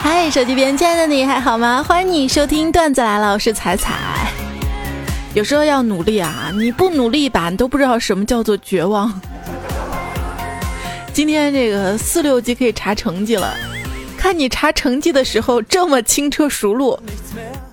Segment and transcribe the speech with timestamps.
[0.00, 1.82] 嗨，手机边亲爱的你还好吗？
[1.82, 3.92] 欢迎你收听段子来了，我是彩彩。
[5.32, 9.12] 有时候要努力啊，你不努力吧，你都不知道什么叫做绝望。
[11.12, 13.56] 今天这个四六级可以查成绩了，
[14.24, 16.98] 看你查成绩的时候这么轻车熟路，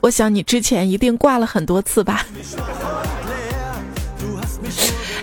[0.01, 2.25] 我想你之前一定挂了很多次吧。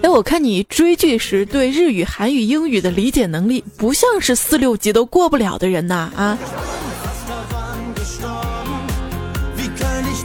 [0.00, 6.38] 哎，我看你追剧时对日语、韩语、英语的理解能力，不像是四六级都过不了的人呐啊！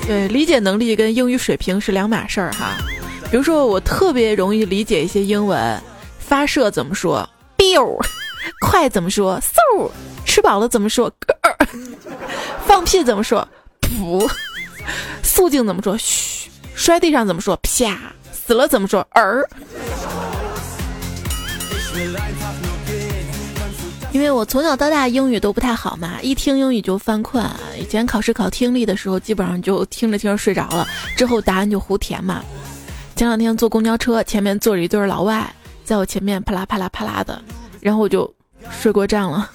[0.07, 2.77] 对，理解能力跟英语水平是两码事儿哈。
[3.29, 5.83] 比如说，我特别容易理解一些英文，
[6.17, 7.97] 发射怎么说？biu，
[8.65, 9.91] 快怎么说？so，
[10.33, 11.13] 吃饱了怎么说？
[12.65, 13.47] 放屁怎么说？
[13.81, 14.27] 噗，
[15.21, 15.95] 肃静怎么说？
[15.95, 17.55] 嘘，摔地上怎么说？
[17.57, 17.95] 啪。
[18.31, 19.05] 死了怎么说？
[19.11, 19.47] 儿。
[24.11, 27.47] 因为我从小到大英语都不太好嘛，一听英语就犯困。
[27.77, 32.43] 以前考试考听力的时候，基本上就听着听着睡着了，之后答案就胡填嘛。
[33.15, 35.53] 前两天坐公交车，前面坐着一对老外，
[35.85, 37.39] 在我前面啪啦啪啦啪啦的，
[37.79, 38.33] 然后我就
[38.81, 39.47] 睡过站了。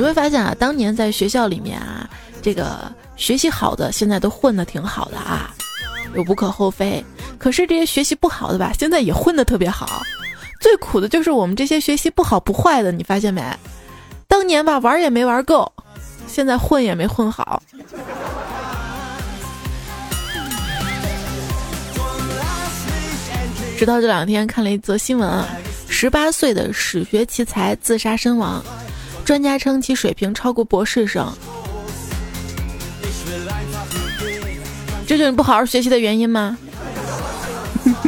[0.00, 2.08] 你会发现啊，当年在学校里面啊，
[2.40, 2.90] 这个。
[3.16, 5.54] 学习好的现在都混得挺好的啊，
[6.14, 7.04] 又无可厚非。
[7.36, 10.00] 可是这些学习不好的吧，现在也混得特别好。
[10.58, 13.42] 最苦的就是我们这些学习不好不坏的，你发现没？
[14.26, 15.70] 当年吧玩也没玩够，
[16.26, 17.62] 现在混也没混好。
[23.78, 25.46] 直到这两天看了一则新闻啊，
[25.90, 28.64] 十八岁的史学奇才自杀身亡，
[29.30, 31.32] 专家称其水平超过博士生。
[35.06, 36.58] 这就是你不好好学习的原因吗？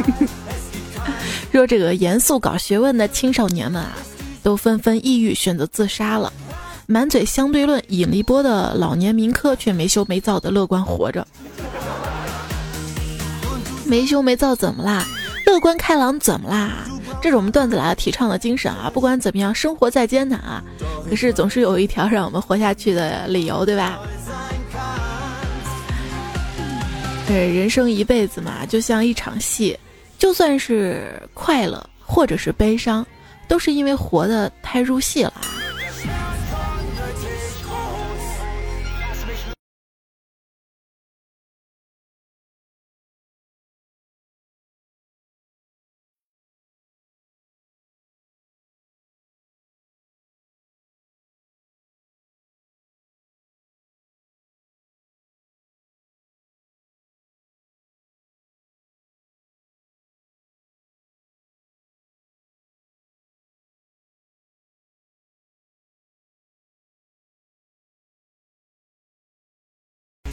[1.49, 3.93] 若这个严肃搞学问的青少年们啊，
[4.43, 6.33] 都纷纷抑郁选择自杀了。
[6.87, 11.25] 满嘴相对论引力波的老年民科却没羞没臊的乐观活着。
[13.85, 15.07] 没羞没臊怎么啦？
[15.45, 16.83] 乐观开朗怎么啦？
[17.23, 18.91] 这是我们段子来提倡的精神啊！
[18.93, 20.61] 不管怎么样，生活再艰难啊，
[21.09, 23.97] 可是总是有一条让我们活下去的理由，对吧？
[27.25, 29.79] 对，人生一辈子嘛，就像一场戏，
[30.17, 33.05] 就算是快乐或者是悲伤，
[33.47, 35.33] 都是因为活的太入戏了。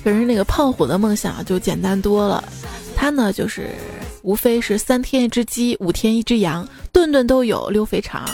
[0.03, 2.43] 可是那个胖虎的梦想就简单多了，
[2.97, 3.69] 他呢就是
[4.22, 8.25] 无非是三天一只鸡，五天一只羊，顿顿都有溜肥肠。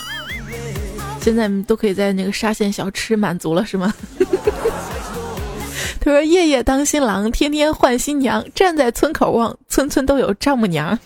[1.21, 3.93] 现在都可以在那个沙县小吃满足了，是吗？
[6.01, 10.97] 他说：“夜夜当新郎，天天换新娘，站在村口望，村村都有丈母娘。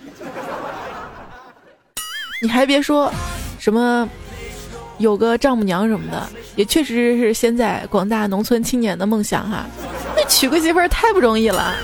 [2.43, 3.11] ”你还别说，
[3.59, 4.07] 什么
[4.99, 9.65] 有个丈母娘什么的，也确实是现在广大农村青年的梦想哈。
[10.31, 11.75] 娶个媳妇儿太不容易了。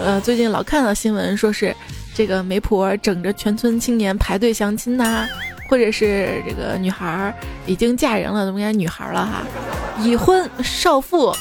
[0.00, 1.74] 呃，最近老看到新闻，说是
[2.14, 5.26] 这个媒婆整着全村青年排队相亲呐，
[5.68, 7.34] 或者是这个女孩儿
[7.66, 9.42] 已经嫁人了，怎么该女孩了哈？
[10.00, 11.34] 已婚少妇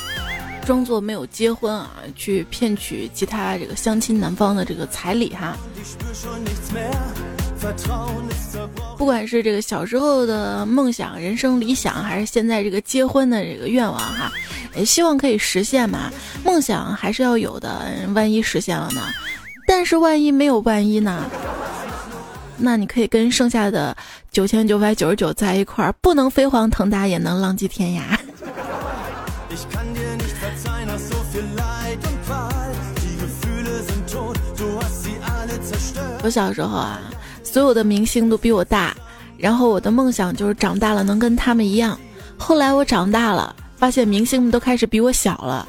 [0.66, 5.56] 装作没有结婚啊，去骗取其他这个相亲男方的这个彩礼哈。
[9.04, 14.32] 不管是这个小时候的梦想、人生理想，还是现在这个结婚的这个愿望哈。
[14.78, 16.10] 也希望可以实现嘛，
[16.46, 17.82] 梦想还是要有的。
[18.16, 19.02] 万一实现了呢？
[19.68, 21.30] 但是万一没有万一呢？
[22.56, 23.94] 那你可以跟剩下的
[24.32, 28.18] 九千九百九十九在一块儿，不能飞黄腾达，也能浪迹天涯。
[36.24, 37.02] 我小时候啊，
[37.54, 38.96] 所有的明星都比我大，
[39.38, 41.96] 然后我的梦想就是长大了能跟他们一样。
[42.36, 43.56] 后来我长大了。
[43.76, 45.68] 发现明星们都开始比我小了，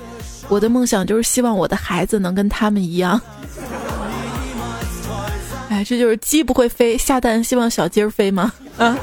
[0.48, 3.20] 我的梦想就是希望我的孩子能跟他们一样。
[5.68, 8.52] 哎，这就是鸡不会飞，下蛋希望小鸡儿飞吗？
[8.78, 8.96] 啊！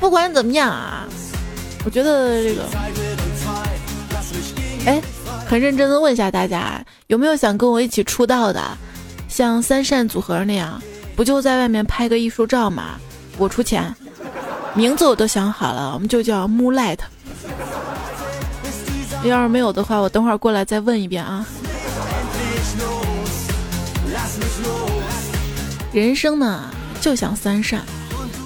[0.00, 1.06] 不管怎么样啊，
[1.84, 2.62] 我觉得这个，
[4.86, 5.02] 哎，
[5.46, 8.62] 很认真的问一下大家，有没有想跟我一起出道的？
[9.28, 10.82] 像三善组合那样，
[11.18, 12.94] 不就在外面拍个艺术照嘛？
[13.38, 13.92] 我出钱，
[14.72, 17.00] 名字我都想好了，我们就叫 Moonlight。
[19.24, 21.44] 要是没有的话，我等会儿过来再问一遍啊。
[25.92, 26.70] 人生呢，
[27.00, 27.82] 就像三善，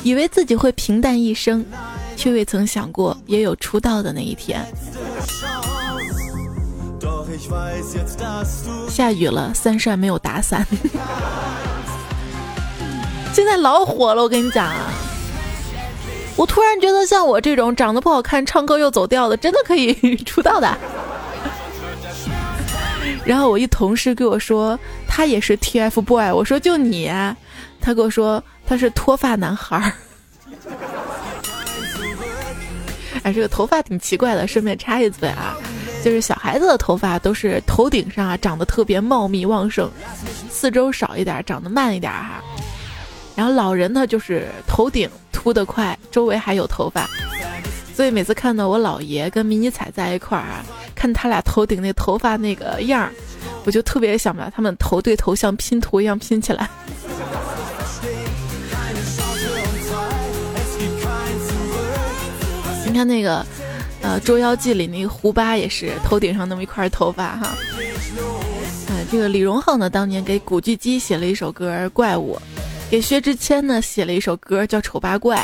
[0.03, 1.63] 以为自己会平淡一生，
[2.17, 4.65] 却未曾想过也有出道的那一天。
[8.89, 10.67] 下雨了，三善没有打伞。
[13.43, 14.93] 现在老火了，我跟你讲啊。
[16.37, 19.93] 我突然觉得，像我这种长得不好看、唱歌又走调的，真的可以
[20.23, 20.79] 出道的。
[23.25, 24.79] 然后我一同事跟我说，
[25.09, 26.33] 他也是 TFBOY。
[26.33, 27.11] 我说就你，
[27.81, 29.93] 他跟我说他是脱发男孩儿。
[33.25, 34.47] 哎，这个头发挺奇怪的。
[34.47, 35.57] 顺便插一嘴啊，
[36.05, 39.91] 就是小孩子的头发都是头顶上啊长得特别茂密旺盛，
[40.49, 42.41] 四周少一点，长得慢一点哈。
[43.43, 47.11] 然后老人呢，就是头顶秃得快，周围还有头发，
[47.93, 53.11] 所以每次看到我姥爷跟迷你彩在一块儿啊，看他俩头顶那头发那个样儿，
[53.65, 56.71] 我就特别想把他们头对头像拼图一样拼起来。
[62.87, 63.45] 你看那个，
[64.03, 67.53] 呃，《捉妖记》里那个胡巴也是头顶上那么一块头发哈。
[68.89, 72.37] 哎，这个李荣浩呢，当年给古巨基写了一首歌《怪物》。
[72.93, 75.39] 给薛之谦呢写了一首歌叫《丑八怪》，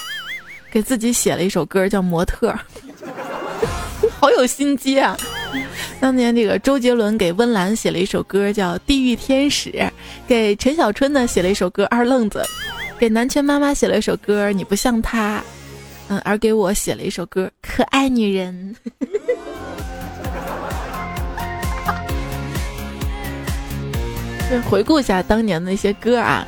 [0.70, 2.50] 给自己写了一首歌叫《模特》，
[4.20, 5.16] 好有心机啊！
[5.98, 9.70] 当年这个周杰伦给温岚写了一首歌叫《地狱天使》，
[10.26, 12.44] 给陈小春呢写了一首歌《二愣子》，
[12.98, 15.38] 给南拳妈妈写了一首歌《你不像他》，
[16.08, 18.76] 嗯，而给我写了一首歌《可爱女人》。
[24.68, 26.46] 回顾一下当年的那些歌啊。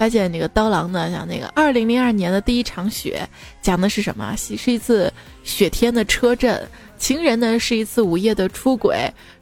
[0.00, 3.28] 发现那个刀郎呢，像那个二零零二年的第一场雪，
[3.60, 4.34] 讲的是什么？
[4.34, 5.12] 是一次
[5.44, 6.56] 雪天的车震；
[6.96, 8.96] 情人呢，是一次午夜的出轨；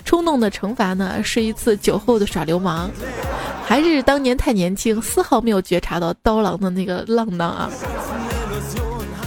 [0.05, 2.91] 冲动的惩罚呢，是一次酒后的耍流氓。
[3.65, 7.71] 还是当年太年轻，丝毫没有觉察到刀郎的那个浪荡啊！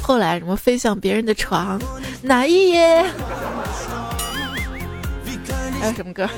[0.01, 1.81] 后来什么飞向别人的床，
[2.21, 3.05] 哪一夜？
[5.79, 6.29] 还有什么歌？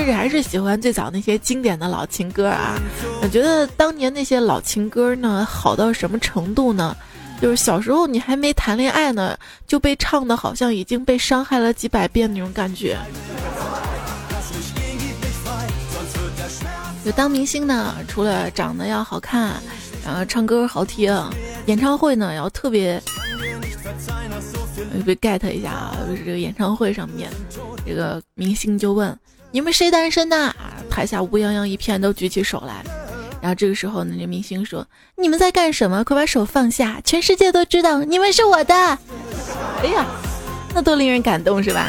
[0.00, 2.80] 但是还是喜欢最早那些经典的老情歌啊！
[3.20, 6.96] 我觉得当年那些老情歌呢，好到什么程度呢？
[7.38, 9.36] 就是小时候你还没谈恋爱呢，
[9.66, 12.96] 就被唱的好像已经被伤害了几百遍那种感觉。
[17.04, 19.52] 就当明星呢，除了长得要好看，
[20.02, 21.14] 然后唱歌好听，
[21.66, 22.98] 演唱会呢要特别，
[25.04, 25.94] 被 get 一下啊！
[26.08, 27.30] 就是这个演唱会上面，
[27.84, 29.14] 这个明星就问。
[29.52, 30.54] 你们谁单身呢？
[30.88, 32.84] 台下乌泱泱一片，都举起手来。
[33.40, 34.86] 然后这个时候呢，那明星说
[35.16, 36.04] ：“你们在干什么？
[36.04, 37.00] 快把手放下！
[37.04, 38.74] 全世界都知道你们是我的。”
[39.82, 40.06] 哎呀，
[40.74, 41.88] 那多令人感动是吧？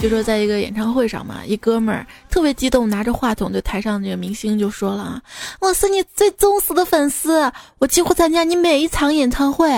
[0.00, 5.22] 就说在一个演唱会上嘛，一哥们儿特别激动，拿着话筒对台上那个明星就说了：“啊，
[5.60, 9.70] 我是你最忠实的粉丝，我几乎参加你每一场演唱会。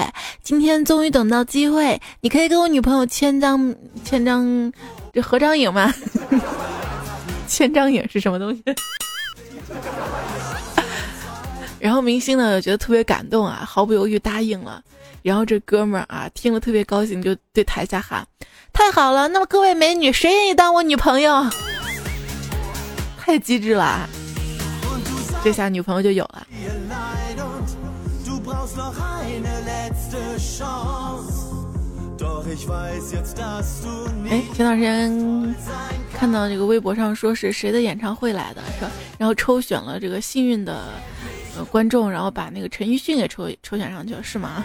[0.42, 4.72] 今天终于等到机会，你可以跟我女朋友签张签张。”
[5.14, 5.94] 这合张影吗？
[7.46, 8.62] 千张影是什么东西？
[11.78, 14.82] 然后明星呢，觉得特别感动啊，毫不犹豫答应了。
[15.22, 18.26] 然后这哥们儿啊，听了特别高兴，就对台下喊
[18.74, 19.28] ：“太好了！
[19.28, 21.46] 那么各位美女，谁愿意当我女朋友？”
[23.18, 24.08] 太机智了，
[25.42, 26.46] 这下女朋友就有了。
[34.30, 35.54] 哎，前段时间
[36.12, 38.90] 看到这个微博上说是谁的演唱会来的，是吧？
[39.18, 40.84] 然后抽选了这个幸运的
[41.56, 44.64] 呃观众，然后把那个陈奕迅给抽抽选上去了，是吗？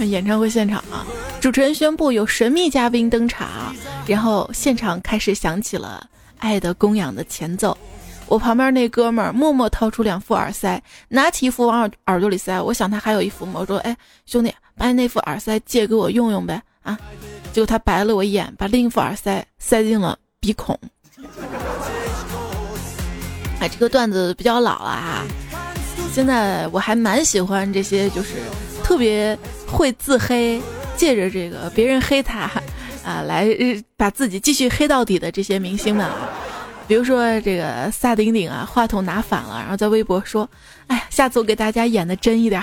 [0.00, 1.03] 演唱会现场啊，
[1.44, 6.02] 主持人宣布有神秘嘉宾登场，然后现场开始响起了
[6.38, 7.76] 《爱的供养》的前奏。
[8.28, 12.58] 我旁边那哥们儿默默掏出两副耳塞，拿起一副往耳耳朵里塞。
[12.58, 16.98] 我想他还有一副，我说：“哎，兄弟，把你那副耳塞借给我用用呗。”啊，
[17.52, 20.74] 结果他白了我一眼，把另一副耳塞塞进了鼻孔。
[23.60, 25.26] 哎，这个段子比较老了啊。
[26.10, 28.36] 现在我还蛮喜欢这些，就是
[28.82, 29.38] 特别
[29.70, 30.58] 会自黑，
[30.96, 32.50] 借着这个别人黑他，
[33.04, 33.48] 啊，来
[33.96, 36.28] 把自己继续黑到底的这些明星们啊，
[36.86, 40.48] 比如说这个萨顶顶啊，话筒拿反了，然后在微博说
[40.88, 42.62] ：“哎，下次我给大家演的真一点。”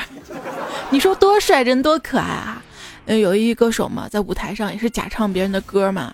[0.90, 2.62] 你说多帅，人多可爱啊！
[3.06, 6.14] 嗯，有一歌手嘛，在舞台上也是假唱别人的歌嘛，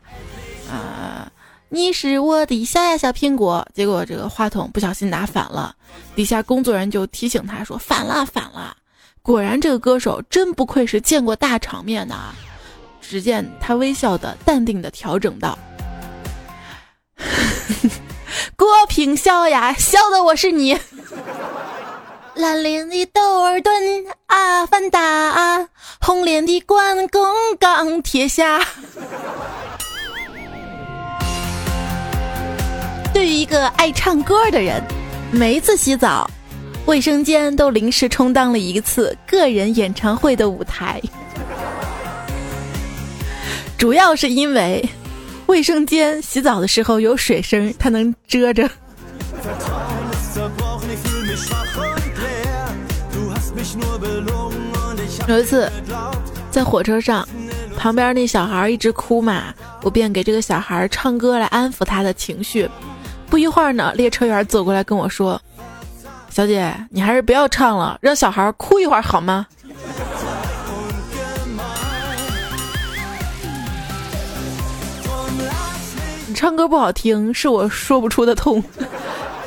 [0.70, 1.30] 啊，
[1.70, 5.76] 你是我的小呀小苹果，结果这个话筒不小心拿反了，
[6.16, 8.76] 底下工作人员就提醒他说：“反了，反了。”
[9.28, 12.34] 果然，这个歌手真不愧是见过大场面的啊。
[13.02, 15.60] 只见他微笑的、淡定的调整道
[18.56, 20.80] ：“郭平笑呀，笑的我是你。
[22.36, 23.74] 蓝脸的窦尔敦，
[24.28, 25.68] 阿凡达，
[26.00, 27.22] 红脸的关公，
[27.60, 28.66] 钢铁侠。
[33.14, 34.82] 对于一个爱唱歌的人，
[35.34, 36.30] 每一次洗澡，
[36.88, 41.02] 卫生间都临时充当了一次个人演唱会的舞台。”
[43.78, 44.88] 主要是因为
[45.48, 48.70] 卫生间洗澡的时候有水声，它能遮着。
[55.28, 55.70] 有一次
[56.50, 57.28] 在火车上，
[57.78, 59.54] 旁边那小孩一直哭嘛，
[59.84, 62.70] 我便给这个小孩唱歌来安抚他的情绪。
[63.30, 65.40] 不一会儿呢，列车员走过来跟我说
[66.38, 69.48] ：“小姐，你还是不要唱了，让小孩哭一会儿好吗？”
[76.28, 78.64] 你唱歌不好听是我说不出的痛，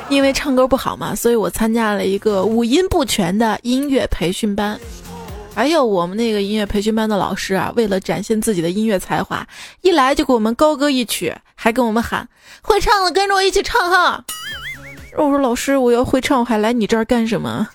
[0.09, 4.77] 因为唱歌不好嘛，所以我参加了一个五音不全的音乐培训班。
[5.55, 9.47] 还有我们那个音乐培训班的老师啊，为了展现自己的音乐才华，
[9.79, 12.27] 一来就给我们高歌一曲，还跟我们喊
[12.61, 14.25] 会唱的跟着我一起唱哈。
[15.17, 17.67] 我说老师，我要会唱，我还来你这儿干什么？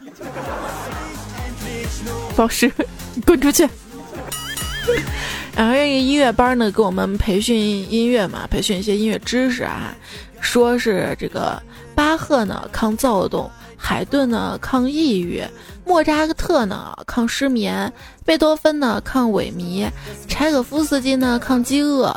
[2.37, 2.71] 老师，
[3.25, 3.69] 滚出去！
[5.55, 9.95] 然后这个音乐班呢，给我们培训音乐嘛，培训一些音乐知识啊。
[10.41, 11.61] 说是这个
[11.95, 15.43] 巴赫呢抗躁动，海顿呢抗抑郁，
[15.85, 17.93] 莫扎特呢抗失眠，
[18.25, 19.89] 贝多芬呢抗萎靡，
[20.29, 22.15] 柴可夫斯基呢抗饥饿，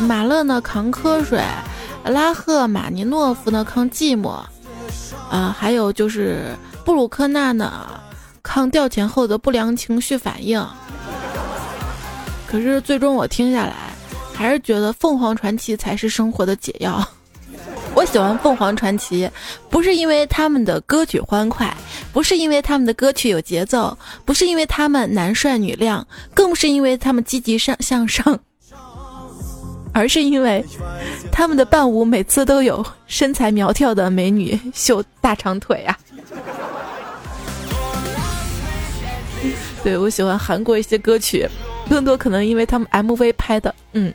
[0.00, 1.40] 马勒呢抗瞌睡，
[2.06, 4.40] 拉赫玛尼诺夫呢抗寂寞，
[5.30, 8.00] 啊，还有就是布鲁克纳呢
[8.42, 10.64] 抗调前后的不良情绪反应。
[12.46, 13.74] 可是最终我听下来，
[14.32, 17.04] 还是觉得凤凰传奇才是生活的解药。
[17.94, 19.28] 我喜欢凤凰传奇，
[19.70, 21.74] 不是因为他们的歌曲欢快，
[22.12, 28.38] 不是因为他们的歌曲有节奏，不是因为他们男帅女靓，更不是因为他们积极上向上，
[29.96, 30.62] 而是因为
[31.32, 35.98] 他们的伴舞每次都有身材苗条的美女秀大长腿啊。
[39.82, 41.48] 对我喜欢韩国一些歌曲。
[41.88, 44.12] 更多可能因为他们 MV 拍的，嗯。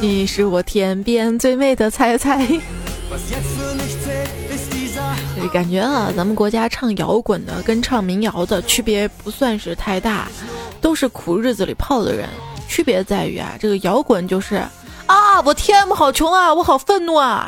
[0.00, 2.44] 你是我天边最美的菜菜。
[5.52, 10.28] 感觉啊，咱们国家唱摇滚的跟唱民谣的区别不算是太大，
[10.80, 12.28] 都是苦日子里泡的人。
[12.68, 14.56] 区别在于啊，这个摇滚就是
[15.06, 17.46] 啊，我天，我好穷啊，我好愤怒啊。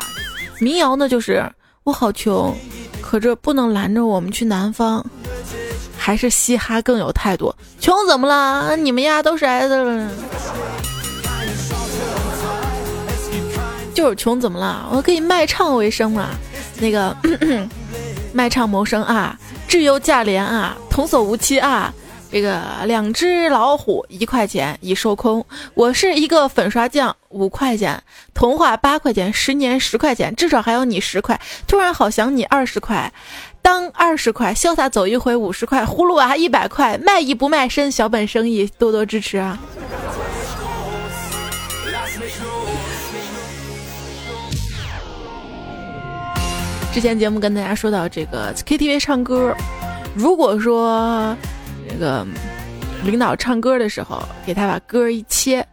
[0.59, 1.43] 民谣呢，就是
[1.83, 2.55] 我好穷，
[3.01, 5.05] 可这不能拦着我们去南方。
[5.97, 8.75] 还是嘻哈更有态度，穷怎么了？
[8.77, 10.07] 你们呀都是挨的。
[13.93, 14.89] 就是穷怎么了？
[14.93, 16.29] 我可以卖唱为生嘛。
[16.79, 17.13] 那个
[18.33, 21.93] 卖唱谋生啊，质优价廉啊，童叟无欺啊。
[22.31, 25.43] 这个两只老虎一块钱已售空，
[25.73, 28.03] 我是一个粉刷匠五块钱，
[28.35, 31.41] 童话八块钱，十年十块钱，至少还有你十块。
[31.67, 33.11] 突然好想你二十块，
[33.63, 39.57] 当二十块，潇洒走一回五十块，葫芦娃一百块，卖艺不卖身，小本生意多多支持啊！
[46.99, 49.55] 之前节目跟大家说到这个 KTV 唱歌，
[50.13, 51.33] 如果说。
[51.89, 52.27] 这个
[53.05, 55.65] 领导唱歌的时候，给他把歌一切，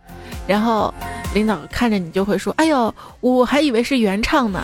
[0.47, 0.95] 然后
[1.35, 4.63] 领导看着你就会说：“哎呦，我还以为是原唱呢。”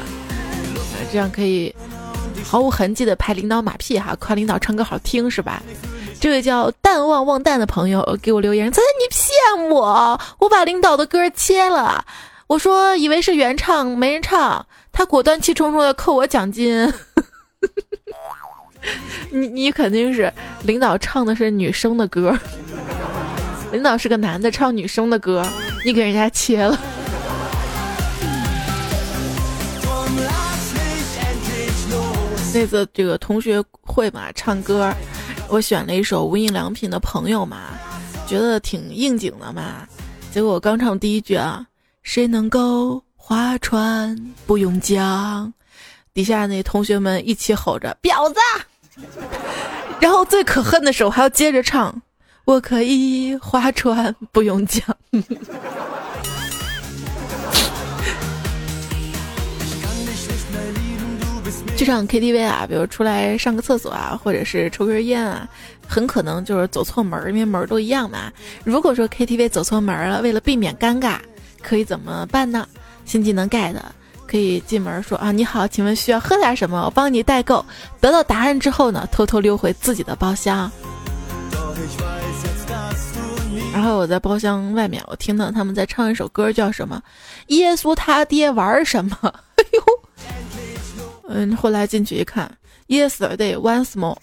[1.11, 1.75] 这样可以
[2.45, 5.61] 毫无痕迹的拍领导马屁哈，夸领导唱歌好听是吧？
[6.21, 12.04] 这位叫淡忘忘淡的朋友给我留言：“咱你骗我，我把领导的歌切了。”
[12.52, 16.87] 我说以为是原唱，没人唱，他果断气冲冲的扣我奖金。
[19.32, 20.30] 你你肯定是
[20.64, 22.38] 领导唱的是女生的歌，
[23.73, 25.42] 领导是个男的唱女生的歌，
[25.82, 26.78] 你给人家切了。
[32.52, 34.92] 那次这个同学会嘛，唱歌，
[35.49, 37.71] 我选了一首无印良品的朋友嘛，
[38.28, 39.88] 觉得挺应景的嘛。
[40.30, 41.64] 结果我刚唱第一句啊，
[42.02, 44.16] 谁能够划船
[44.47, 45.52] 不用桨？
[46.12, 48.40] 底下那同学们一起吼着婊子。
[50.00, 52.02] 然后最可恨的是，我还要接着唱，
[52.44, 54.85] 我可以划船不用桨。
[61.76, 65.49] 去上 KTV 啊，比如出来上个厕所啊，或者是抽根烟啊，
[65.88, 68.30] 很可能就是走错门，因为门都一样嘛。
[68.64, 71.18] 如果说 KTV 走错门了，为了避免尴尬，
[71.62, 72.66] 可以怎么办呢？
[73.04, 73.75] 新技能 get，
[74.26, 76.85] 可以进门说啊，你好，请问需要喝点什么？
[76.85, 77.64] 我帮你代购。
[78.00, 80.71] 得到答案之后呢，偷偷溜回自己的包厢。
[83.73, 87.02] 然后我在包厢外面，我听到他们在唱一首歌，叫什么？
[87.49, 89.16] 耶稣他爹玩什么？
[89.57, 89.83] 哎呦！
[91.28, 92.50] 嗯，后来进去一看
[92.88, 94.19] ，Yesterday once more。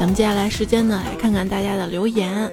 [0.00, 2.50] 咱们接下来时间呢，来看看大家的留言。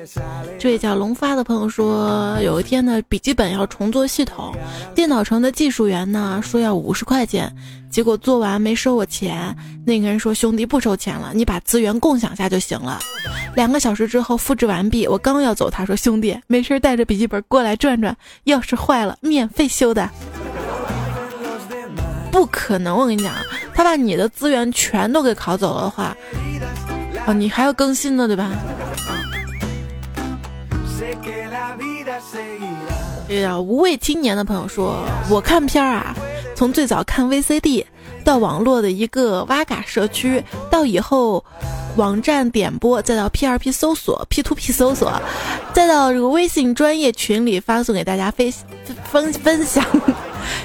[0.60, 4.54] 这位叫龙发的朋友说，有一天呢，笔记本要重做系统，
[4.94, 7.50] 电脑城的技术员呢说要五十块钱，
[7.89, 9.56] 结果做完没收我钱。
[9.86, 13.00] 那个人说：“兄弟不收钱了，你把资源共享下就行了。”
[13.56, 18.13] 两个小时之后复制完毕，我刚要走，他说：“兄弟，没事带着笔记本过来转转，
[18.44, 20.10] 要是坏了免费修的。”
[22.30, 23.34] 不可能，我跟你讲，
[23.74, 26.13] 他把你的资源全都给拷走了的话。
[27.28, 28.50] 哦，你还要更新呢，对吧？
[33.28, 36.16] 这个叫无畏青年的朋友说：“我看片儿啊，
[36.56, 37.84] 从最早看 VCD，
[38.24, 40.42] 到网络的一个哇嘎社区，
[40.72, 41.44] 到以后
[41.98, 45.22] 网站点播，再到 P2P 搜索、P2P 搜索，
[45.74, 48.50] 再到这个微信专业群里发送给大家分
[49.12, 49.84] 分分享。”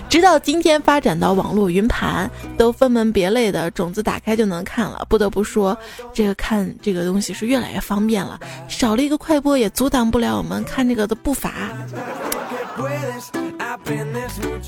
[0.09, 5.07] 直到今天发展到网络云盘，都分门别类的种子打开就能看了。
[5.09, 5.77] 不得不说，
[6.13, 11.53] 这个看这个东西是越来越方便了，少了一个快播也阻挡不了我们看这个的步伐。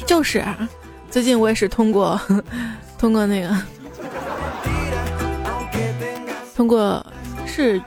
[0.07, 0.45] 就是，
[1.11, 2.21] 最近我也是通过
[2.99, 3.55] 通过那个
[6.57, 7.05] 通过
[7.47, 7.81] 是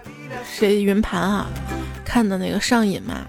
[0.45, 1.47] 谁云盘啊
[2.06, 3.25] 看的那个上瘾嘛。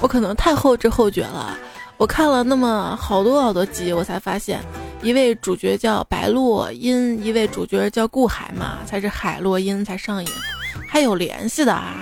[0.00, 1.56] 我可能太后知后觉了，
[1.96, 4.60] 我看了那么好多好多集，我才发现，
[5.02, 10.30] 一位主角叫白洛因，一位主角叫顾海嘛，才是海洛因才上瘾，
[10.88, 11.96] 还有联系的啊。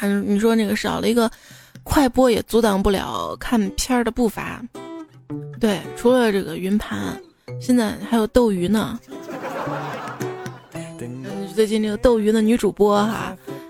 [0.00, 1.30] 嗯，你说那个少了一个
[1.82, 4.62] 快播也阻挡不了看片儿的步伐，
[5.58, 7.18] 对，除了这个云盘，
[7.60, 9.00] 现在还有斗鱼呢。
[11.54, 13.25] 最近这个斗鱼的女主播哈。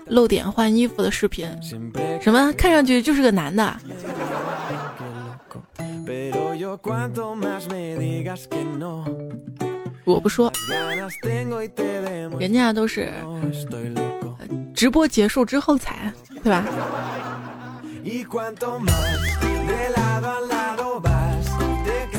[0.09, 1.47] 露点换衣服的视频，
[2.21, 2.53] 什么？
[2.53, 3.75] 看上去就是个男的。
[10.05, 10.51] 我不说，
[12.39, 13.11] 人家都是
[14.73, 16.11] 直播结束之后才，
[16.43, 16.63] 对吧？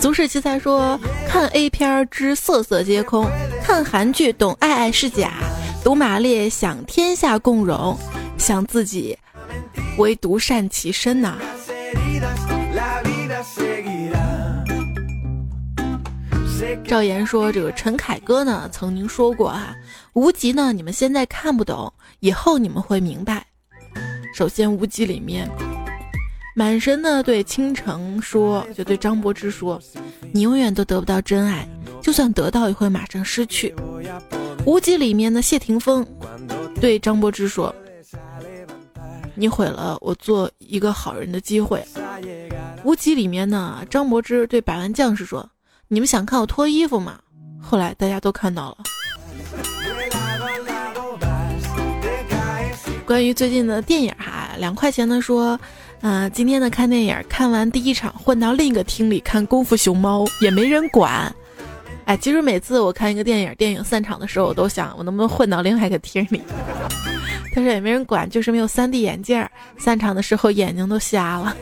[0.00, 3.26] 足世奇才说，看 A 片之色色皆空，
[3.64, 5.32] 看韩剧懂爱爱是假。
[5.88, 7.96] 读马列想天下共荣，
[8.36, 9.16] 想自己
[9.96, 11.38] 唯独善其身呐。
[16.86, 19.74] 赵岩说：“这个陈凯歌呢，曾经说过啊，
[20.12, 23.46] 无极呢，你们现在看不懂，以后你们会明白。
[24.34, 25.48] 首先，无极里面，
[26.54, 29.80] 满身呢对倾城说，就对张柏芝说，
[30.34, 31.66] 你永远都得不到真爱，
[32.02, 33.74] 就算得到，也会马上失去。”
[34.68, 36.06] 无极里面的谢霆锋
[36.78, 37.74] 对张柏芝说
[39.34, 41.82] ：“你毁了我做一个好人的机会。”
[42.84, 45.48] 无极里面呢，张柏芝对百万将士说
[45.88, 47.18] ：“你们想看我脱衣服吗？”
[47.58, 48.76] 后来大家都看到了。
[53.06, 55.58] 关于最近的电影哈，两块钱的说
[56.02, 61.34] ：“嗯，今天的看电影，看完第一场混到另一个厅里看《功夫熊猫》，也没人管。”
[62.08, 66.40] 哎，其实每次我看一个电影，电影散场的时候，我都想我能不能混到另外一个厅里，
[67.54, 71.54] 但是也没人管，就是没有 3D 眼镜儿，散场的时候眼睛都瞎了。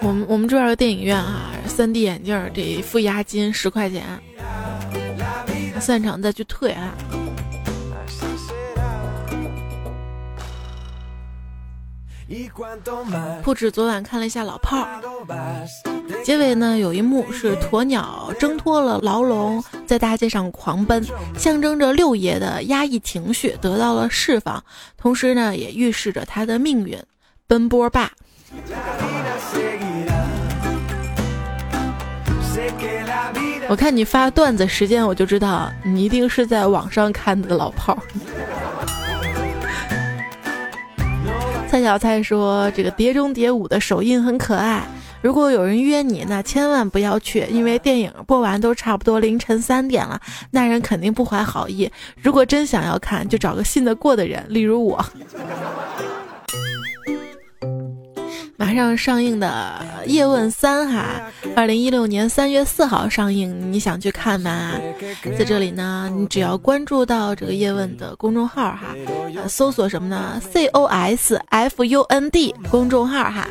[0.00, 4.02] 我们我们这边的电影院哈，3D 眼镜得付押金十块钱，
[5.78, 6.92] 散场再去退啊。
[13.42, 15.00] 不止昨晚看了一下《老炮儿》，
[16.24, 21.04] 结尾呢有一幕是鸵鸟挣脱了牢笼，在大街上狂奔，
[21.36, 24.64] 象征着六爷的压抑情绪得到了释放，
[24.96, 26.98] 同时呢也预示着他的命运。
[27.46, 28.10] 奔波吧。
[33.68, 38.02] 我看你发段子时间，我就知道你一定是在网上看的老炮儿。
[41.74, 44.86] 蔡小蔡说：“这个《碟中谍五》的首映很可爱，
[45.20, 50.20] 如果有人约你，那千万不要去，因为电影播完都差不多凌晨三点了，
[50.52, 51.90] 那人肯定不怀好意。
[52.22, 55.04] 如果真想要看，就找个信得过的人，例如我。”
[58.64, 61.20] 马上上映的《叶问三》哈，
[61.54, 64.72] 二零一六年三月四号上映，你想去看吗？
[65.38, 68.96] 在这里呢，你只要关注到这个叶问的公众号哈，
[69.46, 73.46] 搜索什么呢？C O S F U N D 公众号哈，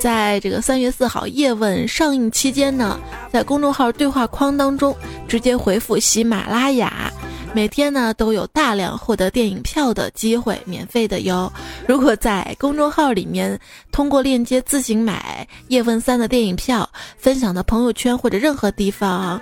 [0.00, 2.98] 在这个三月四号叶问上映期间呢，
[3.30, 4.96] 在公众号对话框当中
[5.28, 7.12] 直接回复喜马拉雅。
[7.56, 11.50] 每天呢都有大量获得电影票的机会，免费的哟。
[11.88, 13.58] 如果在公众号里面
[13.90, 19.40] 通过链接自行买《叶问三》的电影票，分享到朋友圈或者任何地方，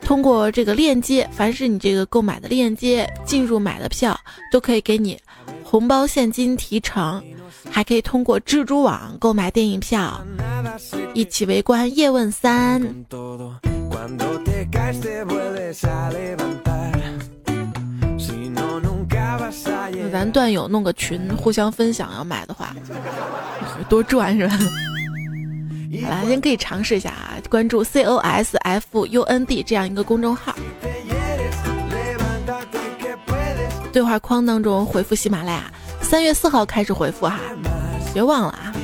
[0.00, 4.18] 通过这个链接，凡是你这个购买的链接进入买的票，
[4.50, 5.16] 都可以给你
[5.62, 7.22] 红包现金提成，
[7.70, 10.20] 还可以通过蜘蛛网购买电影票，
[11.14, 12.82] 一起围观《叶问三》。
[20.00, 22.74] 那咱段友弄个群，互相分享，要买的话
[23.88, 24.58] 多赚是吧？
[26.02, 30.54] 好啦，先可以尝试一下啊，关注 C O S F U N D 这样一个公众号，
[33.92, 37.38] 对话框当中回复喜马拉雅，三月四号开始回复哈，
[38.12, 38.74] 别忘了啊。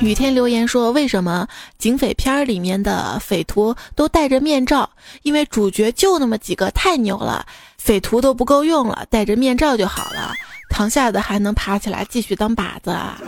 [0.00, 4.88] 雨天留言说：“为什么警匪片里面的匪徒都戴着面罩？
[5.22, 7.44] 因为主角就那么几个，太牛了，
[7.76, 10.32] 匪徒都不够用了，戴着面罩就好了，
[10.70, 13.20] 躺下的还能爬起来继续当靶子啊。”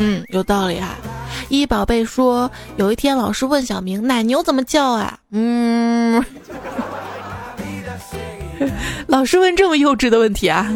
[0.00, 0.96] 嗯，有道理啊。
[1.50, 6.24] 一宝贝说：“有一天老师问小明，奶牛怎么叫啊？”嗯，
[9.06, 10.66] 老师问这么幼稚的问题啊？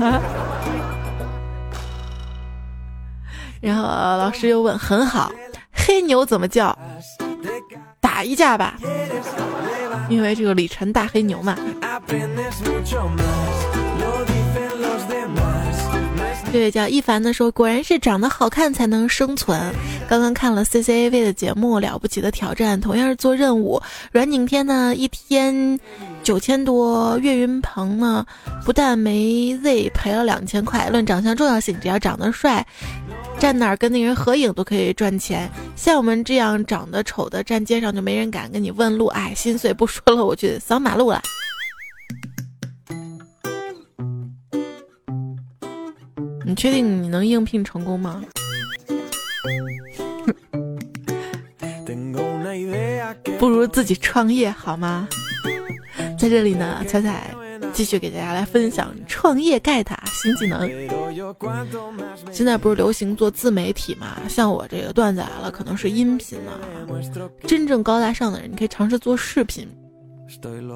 [3.61, 5.33] 然后老师又问：“很好，
[5.73, 6.77] 黑牛怎么叫？
[8.01, 8.77] 打一架吧，
[10.09, 11.57] 因为这个李晨大黑牛嘛。”
[16.51, 19.61] 这位叫一凡的说：“果然是长得好看才能生存。”
[20.09, 25.79] 刚刚看了 C C A V 的节目《了不起的挑战》，同样是做任务，阮景天呢一天
[26.23, 28.25] 九千多，岳云鹏呢
[28.65, 30.89] 不但没 Z 赔了两千块。
[30.89, 32.67] 论长相重要性，只要长得帅。
[33.39, 39.07] 站哪儿跟那人合影都可以赚钱，像我们这样长得丑的，站街上就没人敢跟你问路。
[39.07, 41.23] 哎，心碎，不说了，我去扫马路了。
[46.45, 48.23] 你确定你能应聘成功吗？
[53.39, 55.09] 不如自己创业好吗？
[56.19, 57.31] 在这里呢，彩彩。
[57.79, 60.69] 继续给大家来分享创业盖塔新技能。
[62.33, 64.17] 现在不是流行做自媒体嘛？
[64.29, 66.59] 像我这个段子来了，可能是音频了。
[67.47, 69.69] 真正高大上的人，你可以尝试做视频。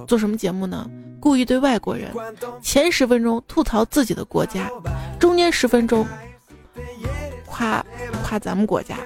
[0.07, 0.89] 做什么节目呢？
[1.19, 2.09] 故意对外国人，
[2.63, 4.71] 前十分钟吐槽自己的国家，
[5.19, 6.07] 中间十分钟
[7.47, 7.85] 夸
[8.23, 8.97] 夸咱们国家，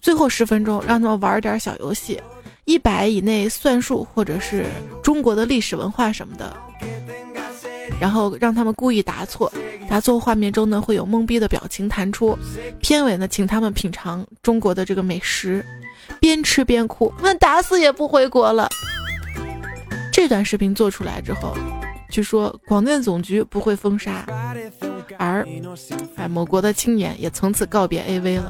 [0.00, 2.20] 最后十分钟让他们玩点小游戏。
[2.64, 4.66] 一百以内算术，或者是
[5.00, 6.54] 中国的历史文化什么的，
[8.00, 9.52] 然后让他们故意答错，
[9.88, 12.38] 答错画面中呢会有懵逼的表情弹出，
[12.80, 15.64] 片尾呢请他们品尝中国的这个美食，
[16.20, 18.68] 边吃边哭，问打死也不回国了。
[20.12, 21.56] 这段视频做出来之后，
[22.10, 24.24] 据说广电总局不会封杀，
[25.16, 25.44] 而
[26.14, 28.48] 哎某国的青年也从此告别 AV 了。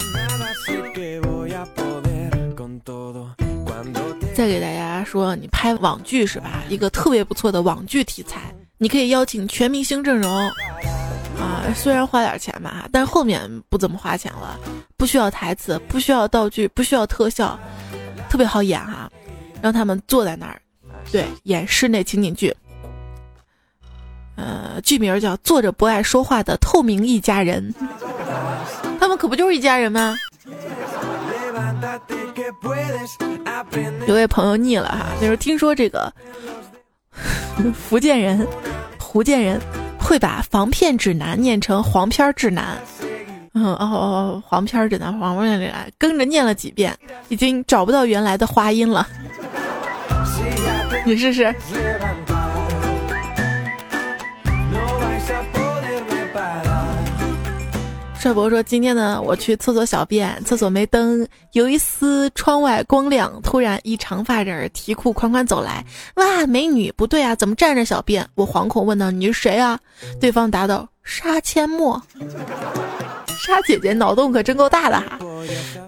[4.35, 6.63] 再给大家说，你拍网剧是吧？
[6.69, 10.31] 一个特别不错的网剧题材，你可以邀请全明星阵容
[11.41, 13.41] 啊，虽然花点钱吧，但是后面
[13.71, 14.61] 不怎么花钱了，
[14.99, 17.59] 不需要台词，不需要道具，不需要特效，
[18.29, 19.11] 特别好演哈。
[19.61, 20.61] 让他们坐在那儿，
[21.11, 22.55] 对，演室内情景剧。
[24.37, 27.75] 呃，剧名叫《坐着不爱说话的透明一家人》，
[29.01, 30.17] 他们可不就是一家人吗？
[34.07, 36.13] 有位朋友腻了哈，就是听说这个
[37.75, 38.47] 福建人，
[38.99, 39.61] 福建人
[39.99, 42.79] 会把防骗指南念成黄片指南。
[43.55, 46.97] 嗯哦哦，黄片指南，黄片指南，跟着念了几遍，
[47.29, 49.07] 已经找不到原来的花音了。
[51.05, 51.53] 你试试。
[58.21, 63.41] 帅博说：“今天呢，我去厕所小便，厕所没灯，有一丝窗外光亮。
[63.43, 65.85] 突然，一长发人提裤款款走来，
[66.17, 66.93] 哇，美女！
[66.97, 68.27] 不对啊，怎么站着小便？
[68.35, 69.79] 我惶恐问道：你是谁啊？
[70.21, 72.03] 对方答道：杀阡陌。
[73.47, 75.17] 沙姐姐脑洞可真够大的哈！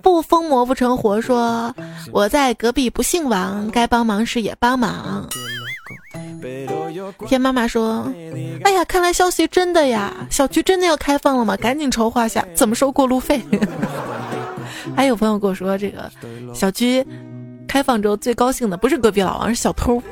[0.01, 1.21] 不疯魔不成活。
[1.21, 1.75] 说
[2.13, 5.29] 我在隔壁不姓王，该帮忙时也帮忙。”
[7.27, 8.11] 天妈妈说
[8.65, 11.57] ：“哎呀，看来消息真的呀，小区真的要开放了吗？
[11.57, 13.43] 赶紧筹划下怎么收过路费。
[14.97, 16.11] ”还有朋友跟我说，这个
[16.55, 17.07] 小区
[17.69, 20.03] 开放之后最高兴的不是隔壁老王，是小偷。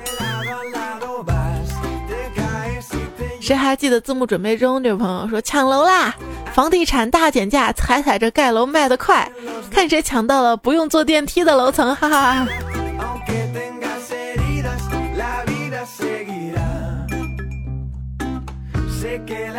[3.41, 4.83] 谁还记得字幕准备中？
[4.83, 6.15] 这位朋友说：“抢楼啦，
[6.53, 9.31] 房地产大减价，踩踩着盖楼卖得快，
[9.71, 12.47] 看谁抢到了不用坐电梯的楼层，哈哈。”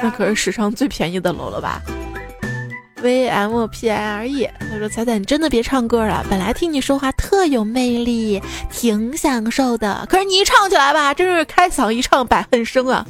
[0.02, 1.82] 那可是史上最便宜的楼了吧
[3.02, 10.06] ？V M P I R E，他说：“彩彩，你真的别唱歌了，本来听你说话特有魅力，挺享受的。
[10.10, 13.06] 可是你一唱起来吧，真是开嗓一唱百恨生啊！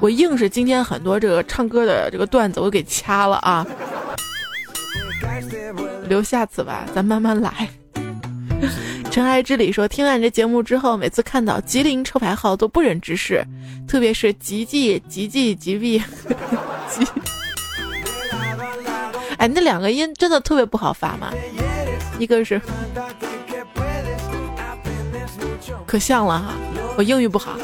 [0.00, 3.64] 我硬是今天很多这个唱歌的这个段子我给掐了啊，
[6.08, 7.68] 留下次吧，咱慢慢来。”
[9.14, 13.46] 尘埃之里说，听完这节目之后，每次看到吉林车牌号都不忍直视，
[13.86, 16.02] 特别是吉吉吉吉吉 B，
[16.90, 17.06] 吉，
[19.36, 21.32] 哎，那两个音真的特别不好发吗，
[22.18, 22.60] 一个是，
[25.86, 26.54] 可像了哈，
[26.98, 27.56] 我英语不好，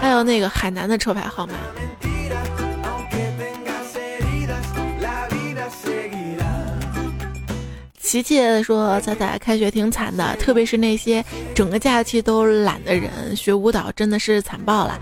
[0.00, 1.54] 还有那个海南的车牌号码。
[8.06, 11.24] 琪琪说：“彩彩开学挺惨的，特别是那些
[11.56, 14.96] 整个假期都懒的人，学舞蹈真的是惨爆了。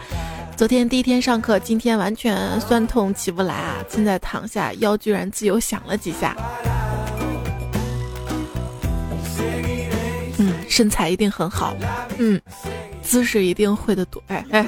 [0.57, 3.77] 昨天第一天上课，今天完全酸痛起不来啊！
[3.91, 6.35] 现在躺下，腰居然自由响了几下。
[10.39, 11.77] 嗯，身材一定很好，
[12.17, 12.41] 嗯，
[13.03, 14.23] 姿势一定会的多。
[14.29, 14.67] 哎哎。”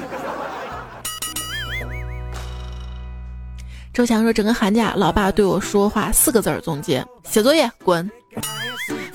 [3.91, 8.07] 周强说：“整个寒假，老爸对我说话四个字儿总结：写作业，滚。”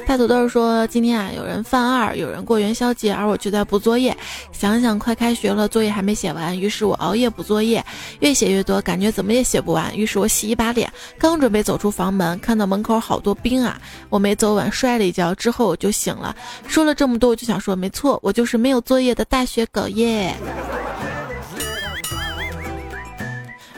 [0.06, 4.14] 大土豆说：“今天啊，有人犯二，有人过元宵节，而我却在补作业。
[4.52, 7.82] 想想快开学了，作业还没写完，于是我熬夜补作业，
[8.20, 9.96] 越写越多，感觉怎么也写不完。
[9.96, 13.80] 于是我洗一把脸，刚准备走出房门，看到门口好多冰啊！
[14.10, 16.36] 我没走稳，摔了一跤，之后我就醒了。
[16.66, 20.34] 说了这么多，我就想说，没错，我就是没有作业的大学狗耶。”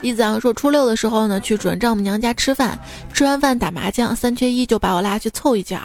[0.05, 2.79] 李子阳说：“初六的时候呢，去准丈母娘家吃饭，
[3.15, 5.79] 吃完饭打麻将，三缺一就把我拉去凑一脚。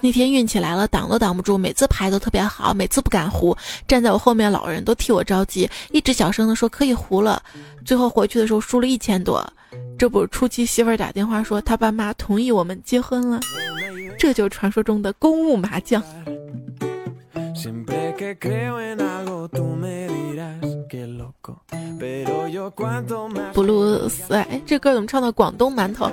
[0.00, 3.56] 那天运气来了，挡都挡不住，每次牌都特别好，每次不敢胡。
[3.86, 7.40] 站在我后面老人都替我着急，一直小声的说可以胡了。
[7.84, 9.40] 最后回去的时候输了一千多。
[9.96, 13.38] 这不，初七媳妇打电话说他爸妈同意我们结婚了，
[14.18, 16.02] 这就是传说中的公务麻将。
[23.54, 26.04] ”布鲁斯，哎，这歌怎么唱到广东馒头？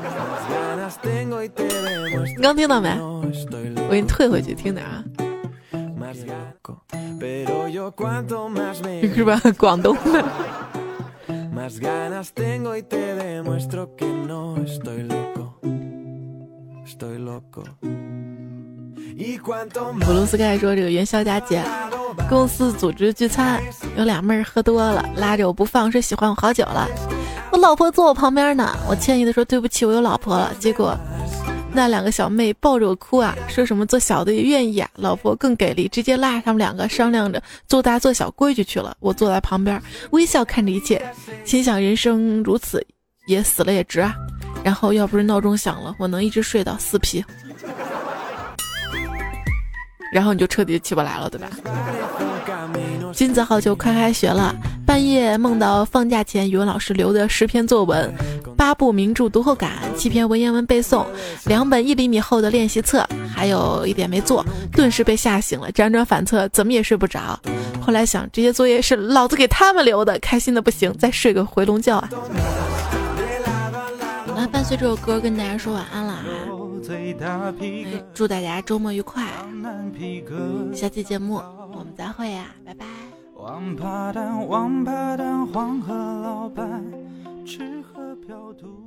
[2.37, 2.97] 你刚听到没？
[3.01, 5.03] 我给你退回去听点啊。
[9.13, 9.41] 是吧？
[9.57, 10.23] 广东的。
[20.01, 21.63] 普鲁斯盖说：“这个元宵佳节，
[22.29, 23.59] 公司组织聚餐，
[23.97, 26.87] 有俩妹儿喝多了，拉着我不放，说喜欢我好久了。
[27.51, 30.53] 我老婆坐我旁边呢，我歉意的说对不起，我有老婆了。
[30.59, 30.95] 结果
[31.73, 34.87] 那两个小妹抱着我哭啊，说什么做小的也愿意啊。
[34.95, 38.95] 老婆更给力，直接拉着他们两个商量着做大做小规矩去了。
[38.99, 41.01] 我坐在旁边微笑看着一切，
[41.43, 42.85] 心想人生如此，
[43.25, 44.13] 也死了也值啊。
[44.63, 47.25] 然后要不是闹钟响了，我能一直睡到四皮。”
[50.17, 51.47] 然后你就彻底起不来了，对吧？
[53.13, 54.51] 金子好就快开学了，
[54.83, 58.11] 半夜梦到放假前语文老师留的十篇作文，
[58.57, 61.05] 八部名著读后感，七篇文言文背诵，
[61.45, 67.39] 两本一厘米厚的练习册，还有一点没做，顿时被吓醒了，辗转反侧，怎么也睡不着。
[67.79, 72.09] 后来想，这些作业是老子给他们留的，开心的不行，再睡个回笼觉啊！
[74.35, 76.23] 来，伴随这首歌跟大家说晚安了啊！
[78.13, 79.25] 祝大家周末愉快！
[80.73, 81.35] 下期节目
[81.73, 82.85] 我们再会呀，拜拜。
[83.35, 86.83] 王八蛋，王八蛋，黄河老板，
[87.45, 88.86] 吃喝嫖赌。